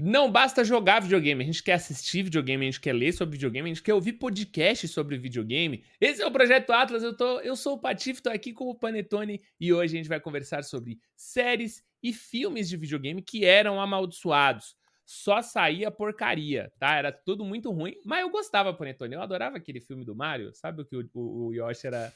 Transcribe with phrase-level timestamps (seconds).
[0.00, 3.68] Não basta jogar videogame, a gente quer assistir videogame, a gente quer ler sobre videogame,
[3.68, 5.82] a gente quer ouvir podcast sobre videogame.
[6.00, 8.76] Esse é o Projeto Atlas, eu, tô, eu sou o Patife, tô aqui com o
[8.76, 13.80] Panetone e hoje a gente vai conversar sobre séries e filmes de videogame que eram
[13.80, 14.76] amaldiçoados.
[15.04, 16.94] Só saía porcaria, tá?
[16.94, 19.16] Era tudo muito ruim, mas eu gostava, Panetone.
[19.16, 20.54] Eu adorava aquele filme do Mario.
[20.54, 22.12] Sabe o que o, o, o Yoshi era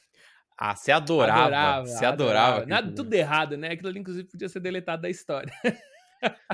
[0.56, 1.40] ah, você adorava.
[1.40, 2.48] adorava você adorava.
[2.58, 2.66] adorava.
[2.66, 3.70] Nada, tudo errado, né?
[3.72, 5.52] Aquilo ali, inclusive, podia ser deletado da história.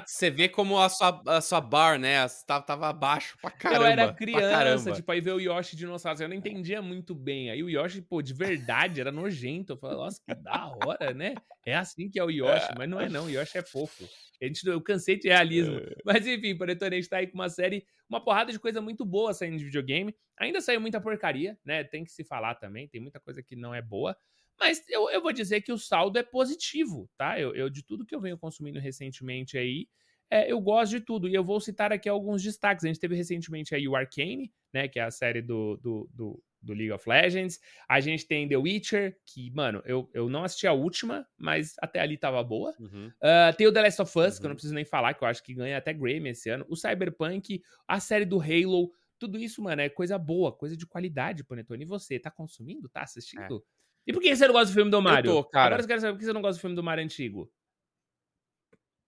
[0.07, 2.27] Você vê como a sua, a sua bar, né?
[2.47, 3.85] Tava, tava abaixo pra caramba.
[3.85, 6.23] Eu era criança, tipo, aí ver o Yoshi dinossauro.
[6.23, 7.51] Eu não entendia muito bem.
[7.51, 9.73] Aí o Yoshi, pô, de verdade, era nojento.
[9.73, 11.35] Eu falei, nossa, que da hora, né?
[11.65, 13.27] É assim que é o Yoshi, mas não é não.
[13.27, 14.09] O Yoshi é fofo.
[14.41, 15.79] A gente, eu cansei de realismo.
[15.79, 15.95] É.
[16.05, 19.05] Mas enfim, Panetone, a gente tá aí com uma série, uma porrada de coisa muito
[19.05, 20.15] boa saindo de videogame.
[20.39, 21.83] Ainda saiu muita porcaria, né?
[21.83, 22.89] Tem que se falar também.
[22.89, 24.17] Tem muita coisa que não é boa.
[24.59, 27.39] Mas eu, eu vou dizer que o saldo é positivo, tá?
[27.39, 29.87] Eu, eu de tudo que eu venho consumindo recentemente aí,
[30.31, 31.29] é, eu gosto de tudo.
[31.29, 32.85] E eu vou citar aqui alguns destaques.
[32.85, 34.89] A gente teve recentemente aí o Arcane, né?
[34.89, 37.59] Que é a série do, do, do, do, League of Legends.
[37.89, 42.01] A gente tem The Witcher, que, mano, eu, eu não assisti a última, mas até
[42.01, 42.75] ali tava boa.
[42.79, 43.09] Uhum.
[43.09, 44.41] Uh, tem o The Last of Us, uhum.
[44.41, 44.55] que eu não uhum.
[44.55, 46.67] preciso nem falar, que eu acho que ganha até Grammy esse ano.
[46.69, 48.91] O Cyberpunk, a série do Halo.
[49.19, 51.83] Tudo isso, mano, é coisa boa, coisa de qualidade, Panetone.
[51.83, 52.89] E você, tá consumindo?
[52.89, 53.65] Tá assistindo?
[53.65, 53.78] É.
[54.09, 55.31] E por que você não gosta do filme do Mario?
[55.31, 55.67] Eu tô, cara.
[55.67, 57.53] Agora eu quero saber por que você não gosta do filme do Mario antigo.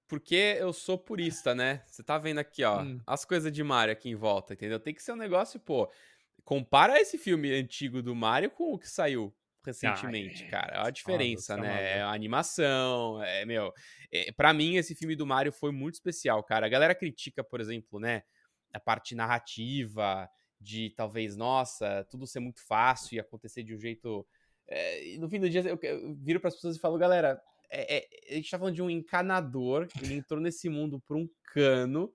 [0.07, 1.83] Porque eu sou purista, né?
[1.87, 3.01] Você tá vendo aqui, ó, hum.
[3.07, 4.79] as coisas de Mario aqui em volta, entendeu?
[4.79, 5.91] Tem que ser um negócio, pô.
[6.45, 9.35] Compara esse filme antigo do Mario com o que saiu
[9.65, 10.51] recentemente, ah, é.
[10.51, 10.79] cara.
[10.81, 11.99] Olha a diferença, né?
[11.99, 13.73] É a animação, é, meu.
[14.13, 16.67] É, para mim, esse filme do Mario foi muito especial, cara.
[16.67, 18.23] A galera critica, por exemplo, né?
[18.75, 20.29] A parte narrativa,
[20.61, 24.27] de talvez, nossa, tudo ser muito fácil e acontecer de um jeito
[24.71, 27.99] é, no fim do dia, eu, eu viro para as pessoas e falo, galera, é,
[27.99, 32.13] é, a gente tá falando de um encanador, ele entrou nesse mundo por um cano,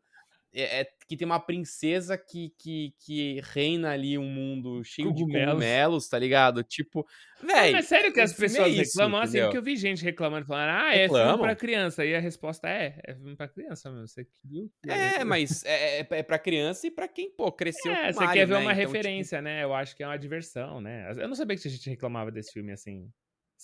[0.56, 5.42] é, é, que tem uma princesa que, que, que reina ali um mundo cheio cogumelos.
[5.42, 6.64] de cogumelos, tá ligado?
[6.64, 7.06] Tipo,
[7.44, 7.74] velho.
[7.74, 9.42] Mas sério que as pessoas é isso, reclamam assim?
[9.42, 11.28] Porque eu vi gente reclamando, falando, ah, é Reclamam.
[11.34, 12.06] filme pra criança.
[12.06, 14.08] E a resposta é, é filme pra criança, meu.
[14.08, 14.72] Você viu?
[14.88, 18.20] É, mas é, é, é pra criança e pra quem, pô, cresceu é, com você
[18.20, 18.60] Mario, quer ver né?
[18.60, 19.44] uma então, tipo referência, tipo...
[19.44, 19.64] né?
[19.64, 21.12] Eu acho que é uma diversão, né?
[21.18, 23.10] Eu não sabia que a gente reclamava desse filme assim.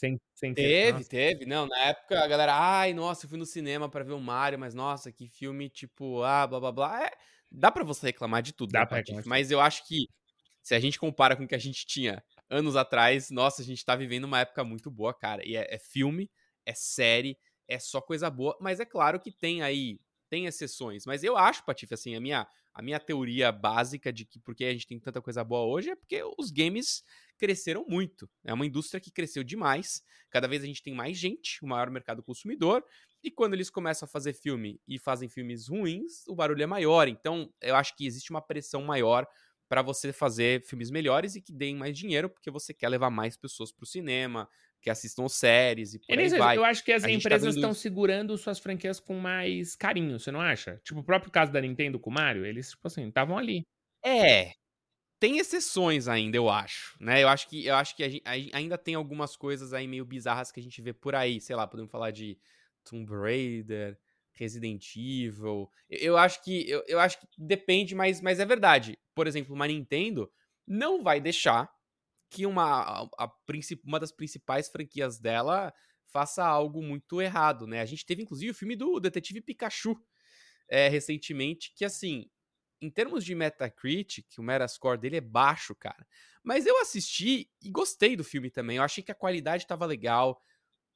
[0.01, 1.45] Sem, sem teve, ter, teve.
[1.45, 4.57] Não, na época a galera, ai, nossa, eu fui no cinema para ver o Mario,
[4.57, 7.05] mas nossa, que filme tipo, ah, blá blá blá.
[7.05, 7.11] É,
[7.51, 10.07] dá para você reclamar de tudo, dá né, pra reclamar mas eu acho que
[10.63, 13.85] se a gente compara com o que a gente tinha anos atrás, nossa, a gente
[13.85, 15.45] tá vivendo uma época muito boa, cara.
[15.45, 16.31] E é, é filme,
[16.65, 17.37] é série,
[17.67, 19.99] é só coisa boa, mas é claro que tem aí,
[20.31, 21.05] tem exceções.
[21.05, 24.71] Mas eu acho, Patife, assim, a minha, a minha teoria básica de que porque a
[24.71, 27.03] gente tem tanta coisa boa hoje é porque os games
[27.37, 28.29] cresceram muito.
[28.43, 30.01] É uma indústria que cresceu demais.
[30.29, 32.83] Cada vez a gente tem mais gente, o maior mercado consumidor.
[33.23, 37.07] E quando eles começam a fazer filme e fazem filmes ruins, o barulho é maior.
[37.07, 39.27] Então, eu acho que existe uma pressão maior
[39.67, 43.37] para você fazer filmes melhores e que deem mais dinheiro, porque você quer levar mais
[43.37, 44.49] pessoas para o cinema,
[44.81, 46.57] que assistam séries e por Eles, aí vai.
[46.57, 50.19] Eu acho que as a tá empresas estão tá segurando suas franquias com mais carinho,
[50.19, 50.81] você não acha?
[50.83, 53.63] Tipo, o próprio caso da Nintendo com o Mario, eles, tipo assim, estavam ali.
[54.03, 54.53] É,
[55.21, 57.21] tem exceções ainda, eu acho, né?
[57.21, 60.03] Eu acho que, eu acho que a gente, a, ainda tem algumas coisas aí meio
[60.03, 61.39] bizarras que a gente vê por aí.
[61.39, 62.39] Sei lá, podemos falar de
[62.83, 63.99] Tomb Raider,
[64.33, 65.69] Resident Evil.
[65.87, 68.97] Eu, eu acho que eu, eu, acho que depende, mas, mas é verdade.
[69.13, 70.27] Por exemplo, uma Nintendo
[70.65, 71.69] não vai deixar
[72.31, 73.31] que uma, a, a,
[73.83, 75.73] uma das principais franquias dela
[76.11, 77.81] faça algo muito errado, né?
[77.81, 79.95] A gente teve inclusive o filme do Detetive Pikachu
[80.69, 82.29] é, recentemente, que assim,
[82.81, 86.07] em termos de Metacritic, o Metascore dele é baixo, cara.
[86.43, 88.77] Mas eu assisti e gostei do filme também.
[88.77, 90.41] Eu achei que a qualidade tava legal.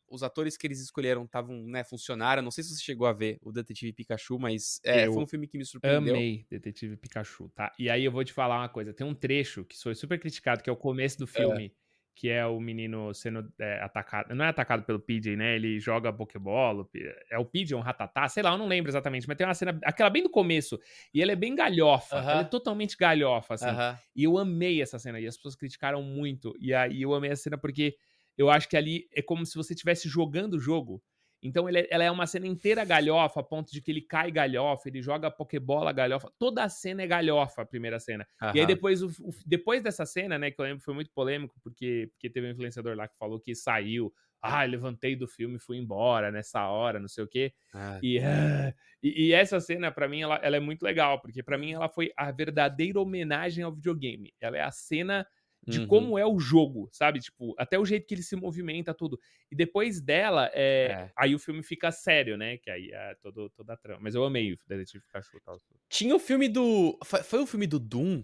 [0.07, 2.41] Os atores que eles escolheram estavam, né, funcionaram.
[2.41, 5.47] Não sei se você chegou a ver o Detetive Pikachu, mas é, foi um filme
[5.47, 6.15] que me surpreendeu.
[6.15, 7.71] Amei Detetive Pikachu, tá?
[7.79, 8.93] E aí eu vou te falar uma coisa.
[8.93, 11.67] Tem um trecho que foi super criticado, que é o começo do filme.
[11.67, 11.85] É
[12.15, 14.33] que é o menino sendo é, atacado.
[14.33, 15.55] Não é atacado pelo PJ, né?
[15.55, 16.87] Ele joga Pokébola.
[17.29, 19.77] É o PJ, um ratatá, sei lá, eu não lembro exatamente, mas tem uma cena,
[19.83, 20.79] aquela bem do começo.
[21.13, 22.15] E ela é bem galhofa.
[22.15, 22.31] Uh -huh.
[22.31, 23.65] Ela é totalmente galhofa, assim.
[23.65, 23.99] Uh -huh.
[24.15, 25.19] E eu amei essa cena.
[25.19, 26.55] E as pessoas criticaram muito.
[26.57, 27.97] E aí eu amei essa cena porque
[28.37, 31.01] eu acho que ali é como se você estivesse jogando o jogo.
[31.45, 34.31] Então ele, é, ela é uma cena inteira galhofa, a ponto de que ele cai
[34.31, 36.31] galhofa, ele joga pokebola galhofa.
[36.39, 38.27] Toda a cena é galhofa, a primeira cena.
[38.41, 38.51] Uhum.
[38.55, 41.55] E aí depois, o, o, depois dessa cena, né, que eu lembro foi muito polêmico,
[41.61, 44.11] porque, porque teve um influenciador lá que falou que saiu.
[44.41, 47.53] Ah, levantei do filme e fui embora nessa hora, não sei o quê.
[47.73, 48.21] Ah, e, uh,
[49.01, 51.89] e, e, essa cena, para mim, ela, ela é muito legal, porque para mim ela
[51.89, 54.33] foi a verdadeira homenagem ao videogame.
[54.39, 55.25] Ela é a cena
[55.67, 55.87] de uhum.
[55.87, 57.19] como é o jogo, sabe?
[57.19, 59.19] Tipo, até o jeito que ele se movimenta, tudo.
[59.51, 61.11] E depois dela, é, é.
[61.15, 62.57] aí o filme fica sério, né?
[62.57, 63.99] Que aí é todo, toda a trama.
[64.01, 65.39] Mas eu amei o Detetive Pikachu.
[65.43, 65.57] Tal.
[65.89, 66.97] Tinha o filme do...
[67.23, 68.23] Foi o filme do Doom?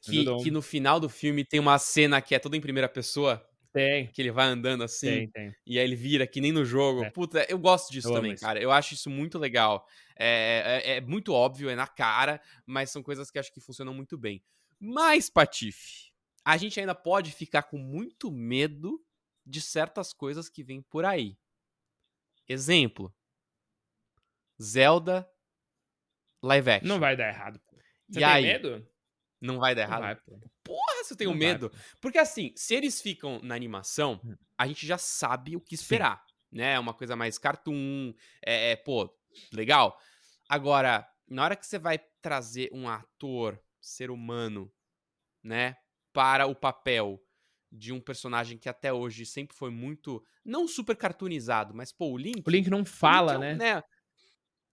[0.00, 3.44] Que, que no final do filme tem uma cena que é toda em primeira pessoa.
[3.72, 4.06] Tem.
[4.06, 5.06] Que ele vai andando assim.
[5.06, 5.54] Tem, tem.
[5.66, 7.04] E aí ele vira que nem no jogo.
[7.04, 7.10] É.
[7.10, 8.60] Puta, eu gosto disso eu também, cara.
[8.60, 9.86] Eu acho isso muito legal.
[10.16, 13.92] É, é, é, muito óbvio, é na cara, mas são coisas que acho que funcionam
[13.92, 14.42] muito bem.
[14.80, 16.07] Mas, Patife,
[16.48, 19.04] a gente ainda pode ficar com muito medo
[19.44, 21.38] de certas coisas que vêm por aí.
[22.48, 23.14] Exemplo:
[24.60, 25.30] Zelda
[26.42, 26.88] live action.
[26.88, 27.60] Não vai dar errado.
[28.08, 28.42] Você e tem aí?
[28.44, 28.90] medo?
[29.38, 30.00] Não vai dar errado?
[30.00, 30.16] Vai,
[30.64, 31.68] Porra, se eu tenho não medo.
[31.68, 34.34] Vai, Porque assim, se eles ficam na animação, hum.
[34.56, 36.24] a gente já sabe o que esperar.
[36.26, 36.56] Sim.
[36.56, 36.72] Né?
[36.72, 38.14] É uma coisa mais cartoon.
[38.40, 39.14] É, é, pô,
[39.52, 40.00] legal.
[40.48, 44.72] Agora, na hora que você vai trazer um ator, ser humano,
[45.42, 45.76] né,
[46.18, 47.22] para o papel
[47.70, 50.20] de um personagem que até hoje sempre foi muito.
[50.44, 52.42] Não super cartoonizado, mas, pô, o Link.
[52.44, 53.74] O Link não fala, Link é um, né?
[53.74, 53.82] né?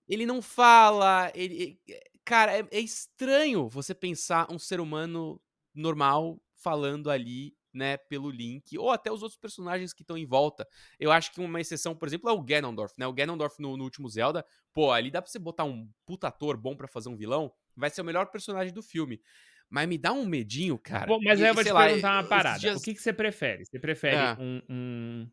[0.08, 1.32] Ele não fala.
[1.36, 1.80] Ele,
[2.26, 5.40] Cara, é, é estranho você pensar um ser humano
[5.72, 10.68] normal falando ali né, pelo Link, ou até os outros personagens que estão em volta.
[11.00, 13.06] Eu acho que uma exceção, por exemplo, é o Ganondorf, né?
[13.06, 14.44] O Ganondorf no, no, último Zelda,
[14.74, 17.92] pô, ali dá pra você botar um puta ator bom para fazer um vilão, vai
[17.92, 19.22] ser o melhor personagem do filme.
[19.70, 21.08] Mas me dá um medinho, cara.
[21.08, 22.60] Bom, mas aí eu vou te lá, perguntar uma parada.
[22.60, 22.80] Dias...
[22.80, 23.66] O que, que você prefere?
[23.66, 24.34] Você prefere é.
[24.40, 25.32] um, um,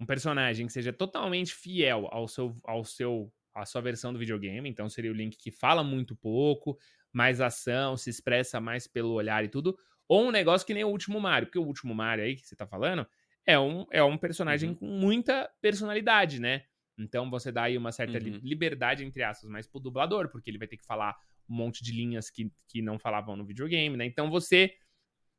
[0.00, 4.68] um, personagem que seja totalmente fiel ao seu, ao seu a sua versão do videogame,
[4.68, 6.78] então seria o Link que fala muito pouco,
[7.12, 9.76] mais ação, se expressa mais pelo olhar e tudo,
[10.08, 12.54] ou um negócio que nem o último Mario, porque o último Mario aí que você
[12.54, 13.06] tá falando
[13.46, 14.76] é um, é um personagem uhum.
[14.76, 16.64] com muita personalidade, né?
[16.98, 18.40] Então você dá aí uma certa uhum.
[18.42, 21.16] liberdade, entre aspas, mais pro dublador, porque ele vai ter que falar
[21.50, 24.06] um monte de linhas que, que não falavam no videogame, né?
[24.06, 24.74] Então você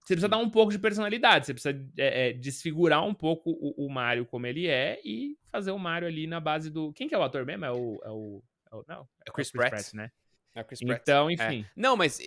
[0.04, 3.86] você precisa dar um pouco de personalidade, você precisa é, é, desfigurar um pouco o,
[3.86, 6.92] o, Mario como ele é e fazer o Mario ali na base do.
[6.94, 7.66] Quem que é o ator mesmo?
[7.66, 8.02] É o.
[8.04, 9.72] É o, é o não, é o Chris, Chris Pratt.
[9.72, 9.94] Pratt.
[9.94, 10.12] né?
[10.56, 11.02] É o Chris Pratt.
[11.02, 11.34] Então, é.
[11.34, 11.66] enfim.
[11.76, 12.20] Não, mas.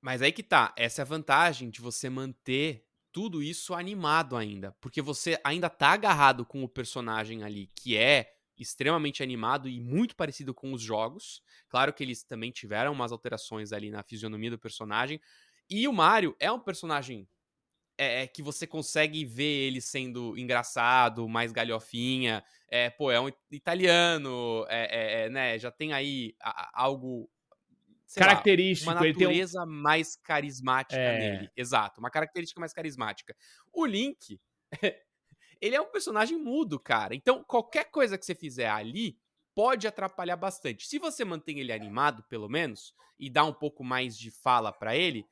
[0.00, 0.74] Mas aí que tá.
[0.76, 4.72] Essa é a vantagem de você manter tudo isso animado ainda.
[4.80, 10.14] Porque você ainda tá agarrado com o personagem ali, que é extremamente animado e muito
[10.14, 11.42] parecido com os jogos.
[11.68, 15.20] Claro que eles também tiveram umas alterações ali na fisionomia do personagem,
[15.68, 17.26] e o Mario é um personagem
[17.96, 22.44] é, é, que você consegue ver ele sendo engraçado, mais galhofinha.
[22.68, 25.58] É, pô, é um italiano, é, é, é né?
[25.58, 27.30] Já tem aí a, algo.
[28.16, 29.66] Característico, lá, uma natureza um...
[29.66, 31.50] mais carismática nele.
[31.56, 33.34] Exato, uma característica mais carismática.
[33.72, 34.40] O Link,
[35.60, 37.14] ele é um personagem mudo, cara.
[37.14, 39.18] Então, qualquer coisa que você fizer ali
[39.54, 40.86] pode atrapalhar bastante.
[40.86, 44.96] Se você mantém ele animado, pelo menos, e dá um pouco mais de fala para
[44.96, 45.26] ele,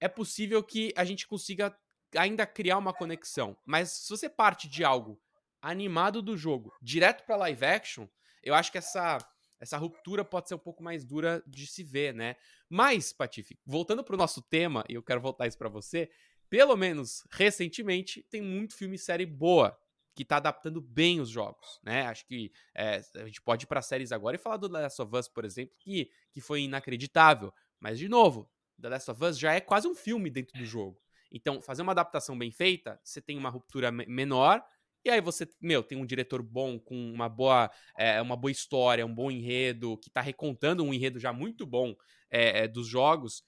[0.00, 1.76] é possível que a gente consiga
[2.16, 3.56] ainda criar uma conexão.
[3.64, 5.20] Mas se você parte de algo
[5.60, 8.08] animado do jogo direto para live action,
[8.42, 9.18] eu acho que essa
[9.60, 12.34] essa ruptura pode ser um pouco mais dura de se ver, né?
[12.66, 16.10] Mas, Patife, voltando pro nosso tema, e eu quero voltar isso para você,
[16.50, 19.78] pelo menos recentemente tem muito filme e série boa
[20.14, 22.02] que tá adaptando bem os jogos, né?
[22.02, 25.00] Acho que é, a gente pode ir para séries agora e falar do The Last
[25.00, 27.54] of Us, por exemplo, que, que foi inacreditável.
[27.78, 28.50] Mas, de novo,
[28.82, 31.00] The Last of Us já é quase um filme dentro do jogo.
[31.30, 34.62] Então, fazer uma adaptação bem feita, você tem uma ruptura menor,
[35.04, 39.06] e aí você, meu, tem um diretor bom, com uma boa, é, uma boa história,
[39.06, 41.94] um bom enredo, que tá recontando um enredo já muito bom
[42.28, 43.42] é, dos jogos.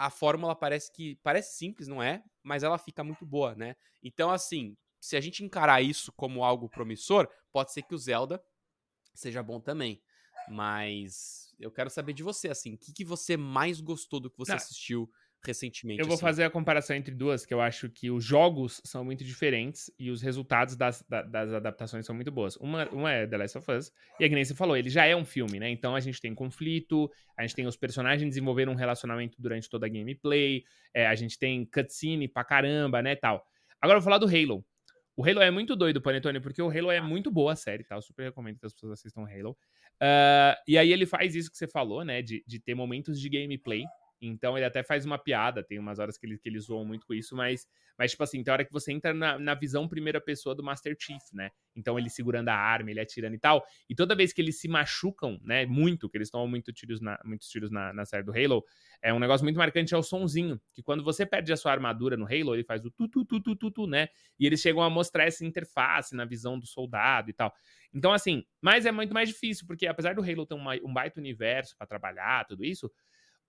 [0.00, 1.16] A, a, fórmula parece que.
[1.22, 2.22] Parece simples, não é?
[2.42, 3.76] Mas ela fica muito boa, né?
[4.02, 8.42] Então, assim, se a gente encarar isso como algo promissor, pode ser que o Zelda
[9.14, 10.02] seja bom também.
[10.48, 14.38] Mas eu quero saber de você, assim, o que, que você mais gostou do que
[14.38, 14.56] você Não.
[14.56, 15.10] assistiu
[15.44, 16.00] recentemente?
[16.00, 16.22] Eu vou assim?
[16.22, 20.10] fazer a comparação entre duas, que eu acho que os jogos são muito diferentes e
[20.10, 22.56] os resultados das, das adaptações são muito boas.
[22.56, 25.06] Uma, uma é The Last of Us, e a que nem você falou, ele já
[25.06, 25.70] é um filme, né?
[25.70, 29.86] Então a gente tem conflito, a gente tem os personagens desenvolvendo um relacionamento durante toda
[29.86, 33.44] a gameplay, é, a gente tem cutscene pra caramba, né, tal.
[33.80, 34.64] Agora eu vou falar do Halo.
[35.16, 37.94] O Halo é muito doido, Panetone, porque o Halo é muito boa a série, tá?
[37.94, 39.56] Eu super recomendo que as pessoas assistam Halo.
[40.02, 42.22] Uh, e aí ele faz isso que você falou, né?
[42.22, 43.84] De, de ter momentos de gameplay.
[44.20, 47.06] Então ele até faz uma piada, tem umas horas que, ele, que eles zoam muito
[47.06, 47.66] com isso, mas,
[47.98, 50.94] mas tipo assim, tem hora que você entra na, na visão primeira pessoa do Master
[50.98, 51.50] Chief, né?
[51.74, 53.64] Então ele segurando a arma, ele atirando e tal.
[53.88, 55.64] E toda vez que eles se machucam, né?
[55.64, 58.64] Muito, que eles tomam muito tiros na, muitos tiros na, na série do Halo,
[59.02, 60.60] é um negócio muito marcante, é o sonzinho.
[60.74, 63.40] Que quando você perde a sua armadura no Halo, ele faz o tu, tu, tu,
[63.56, 64.08] tu, tu, né?
[64.38, 67.52] E eles chegam a mostrar essa interface na visão do soldado e tal.
[67.92, 71.18] Então, assim, mas é muito mais difícil, porque apesar do Halo ter uma, um baita
[71.18, 72.90] universo para trabalhar, tudo isso,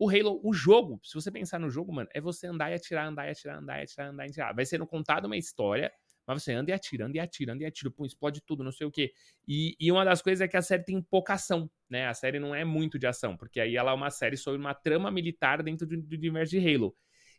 [0.01, 3.07] O Halo, o jogo, se você pensar no jogo, mano, é você andar e atirar,
[3.07, 4.55] andar e atirar, andar e atirar, andar e atirar.
[4.55, 5.91] Vai sendo contada uma história,
[6.25, 8.71] mas você anda e atira, anda e atira, anda e atira, pum, explode tudo, não
[8.71, 9.13] sei o quê.
[9.47, 12.07] E, e uma das coisas é que a série tem pouca ação, né?
[12.07, 14.73] A série não é muito de ação, porque aí ela é uma série sobre uma
[14.73, 16.95] trama militar dentro do, do universo de Halo.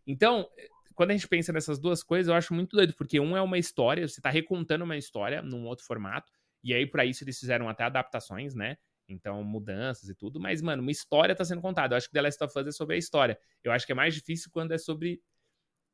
[0.06, 0.48] Então,
[0.94, 3.58] quando a gente pensa nessas duas coisas, eu acho muito doido, porque um é uma
[3.58, 6.30] história, você tá recontando uma história num outro formato,
[6.62, 8.76] e aí para isso eles fizeram até adaptações, né?
[9.08, 10.40] Então, mudanças e tudo.
[10.40, 11.94] Mas, mano, uma história tá sendo contada.
[11.94, 13.38] Eu acho que The Last of Us é sobre a história.
[13.62, 15.20] Eu acho que é mais difícil quando é sobre.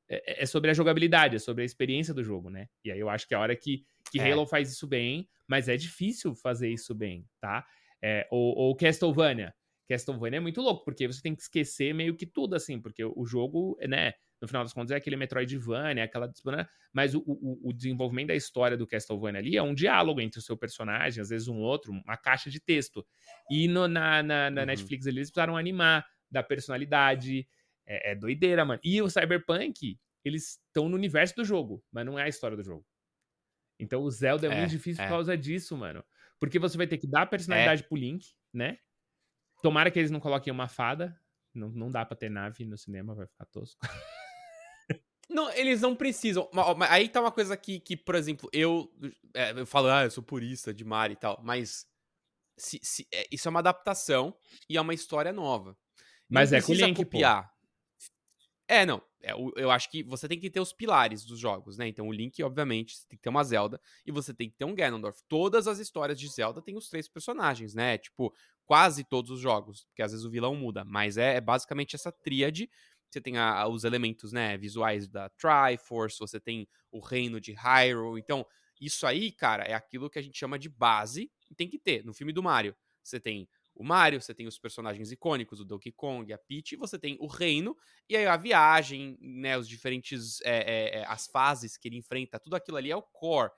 [0.08, 2.68] É, é sobre a jogabilidade, é sobre a experiência do jogo, né?
[2.84, 4.32] E aí eu acho que a hora que, que é.
[4.32, 7.66] Halo faz isso bem, mas é difícil fazer isso bem, tá?
[8.02, 9.54] É, ou, ou Castlevania.
[9.88, 13.26] Castlevania é muito louco, porque você tem que esquecer meio que tudo, assim, porque o
[13.26, 14.12] jogo, né?
[14.40, 16.32] No final das contas, é aquele Metroidvania, aquela.
[16.92, 20.42] Mas o, o, o, desenvolvimento da história do Castlevania ali é um diálogo entre o
[20.42, 23.04] seu personagem, às vezes um outro, uma caixa de texto.
[23.50, 24.66] E no, na, na, na uhum.
[24.66, 27.48] Netflix eles precisaram animar da personalidade.
[27.86, 28.80] É, é doideira, mano.
[28.84, 32.62] E o Cyberpunk, eles estão no universo do jogo, mas não é a história do
[32.62, 32.86] jogo.
[33.80, 35.06] Então o Zelda é, é muito difícil é.
[35.06, 36.04] por causa disso, mano.
[36.38, 37.86] Porque você vai ter que dar personalidade é.
[37.86, 38.78] pro Link, né?
[39.62, 41.18] Tomara que eles não coloquem uma fada.
[41.52, 43.80] Não, não dá pra ter nave no cinema, vai ficar tosco.
[45.28, 46.48] Não, eles não precisam.
[46.88, 48.90] Aí tá uma coisa que, que por exemplo, eu,
[49.34, 51.86] é, eu falo, ah, eu sou purista de Mario e tal, mas
[52.56, 54.34] se, se, é, isso é uma adaptação
[54.68, 55.76] e é uma história nova.
[56.28, 57.44] Mas não é com Link, copiar.
[57.44, 57.58] Pô.
[58.68, 59.02] É, não.
[59.20, 61.88] É, eu acho que você tem que ter os pilares dos jogos, né?
[61.88, 64.64] Então o Link, obviamente, você tem que ter uma Zelda e você tem que ter
[64.64, 65.20] um Ganondorf.
[65.26, 67.98] Todas as histórias de Zelda têm os três personagens, né?
[67.98, 68.32] Tipo,
[68.64, 72.12] quase todos os jogos, porque às vezes o vilão muda, mas é, é basicamente essa
[72.12, 72.70] tríade
[73.10, 78.20] você tem a, os elementos né, visuais da Triforce, você tem o reino de Hyrule.
[78.20, 78.46] Então,
[78.80, 82.04] isso aí, cara, é aquilo que a gente chama de base e tem que ter.
[82.04, 85.92] No filme do Mario, você tem o Mario, você tem os personagens icônicos, o Donkey
[85.92, 87.76] Kong, a Peach, você tem o reino,
[88.08, 92.56] e aí a viagem, né, os diferentes, é, é, as fases que ele enfrenta, tudo
[92.56, 93.52] aquilo ali é o core.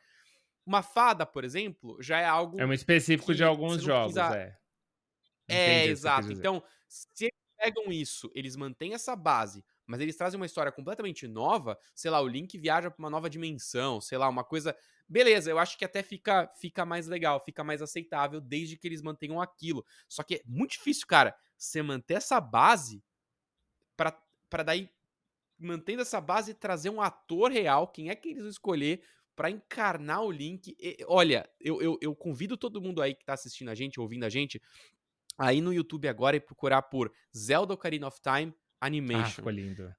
[0.67, 2.61] Uma fada, por exemplo, já é algo...
[2.61, 4.37] É um específico de alguns jogos, precisa...
[4.37, 4.61] é.
[5.49, 6.31] É, exato.
[6.31, 7.29] Então, se
[7.61, 12.21] pegam isso, eles mantêm essa base, mas eles trazem uma história completamente nova, sei lá,
[12.21, 14.75] o Link viaja para uma nova dimensão, sei lá, uma coisa.
[15.07, 19.03] Beleza, eu acho que até fica, fica mais legal, fica mais aceitável, desde que eles
[19.03, 19.85] mantenham aquilo.
[20.09, 23.03] Só que é muito difícil, cara, você manter essa base
[23.95, 24.89] para daí,
[25.59, 29.03] mantendo essa base, trazer um ator real, quem é que eles vão escolher
[29.37, 30.77] para encarnar o Link.
[30.79, 34.25] E, olha, eu, eu, eu, convido todo mundo aí que tá assistindo a gente, ouvindo
[34.25, 34.61] a gente,
[35.41, 39.23] aí no YouTube agora e procurar por Zelda Ocarina of Time ah, Animation.
[39.23, 39.95] Ah, ficou lindo.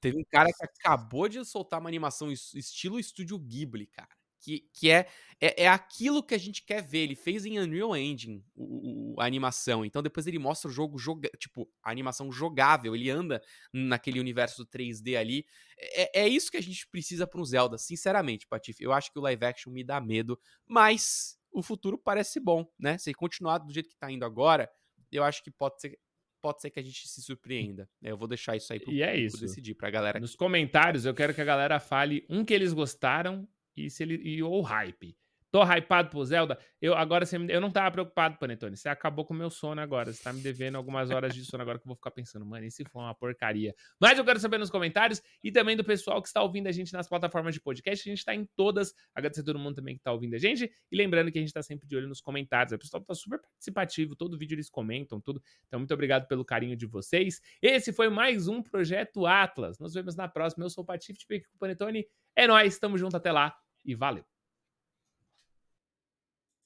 [0.00, 4.08] Teve um cara que acabou de soltar uma animação estilo Estúdio Ghibli, cara.
[4.40, 5.08] Que, que é,
[5.40, 6.98] é, é, aquilo que a gente quer ver.
[6.98, 9.84] Ele fez em Unreal Engine o, o, a animação.
[9.84, 12.94] Então depois ele mostra o jogo, joga, tipo, a animação jogável.
[12.94, 15.46] Ele anda naquele universo 3D ali.
[15.78, 18.84] É, é isso que a gente precisa para um Zelda, sinceramente, Patife.
[18.84, 22.98] Eu acho que o live action me dá medo, mas o futuro parece bom, né?
[22.98, 24.68] Se continuar do jeito que tá indo agora,
[25.16, 25.98] eu acho que pode ser,
[26.42, 27.88] pode ser que a gente se surpreenda.
[28.00, 28.10] Né?
[28.10, 29.40] Eu vou deixar isso aí pro e é isso.
[29.40, 30.20] decidir pra galera.
[30.20, 34.16] Nos comentários, eu quero que a galera fale um que eles gostaram e se ele
[34.16, 35.16] e ou hype.
[35.54, 36.58] Tô hypado pro Zelda.
[36.82, 38.76] Eu agora você, eu não tava preocupado, Panetone.
[38.76, 40.12] Você acabou com o meu sono agora.
[40.12, 42.66] Você tá me devendo algumas horas de sono agora que eu vou ficar pensando, mano,
[42.66, 43.72] e se for uma porcaria.
[44.00, 46.92] Mas eu quero saber nos comentários e também do pessoal que está ouvindo a gente
[46.92, 48.10] nas plataformas de podcast.
[48.10, 48.92] A gente tá em todas.
[49.14, 50.68] Agradecer a todo mundo também que tá ouvindo a gente.
[50.90, 52.72] E lembrando que a gente tá sempre de olho nos comentários.
[52.72, 54.16] O pessoal tá super participativo.
[54.16, 55.40] Todo vídeo eles comentam, tudo.
[55.68, 57.40] Então, muito obrigado pelo carinho de vocês.
[57.62, 59.78] Esse foi mais um Projeto Atlas.
[59.78, 60.64] Nos vemos na próxima.
[60.64, 62.04] Eu sou o Patife, com o Panetone.
[62.34, 64.33] É nóis, tamo junto até lá e valeu.